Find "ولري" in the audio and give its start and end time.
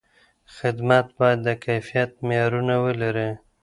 2.83-3.29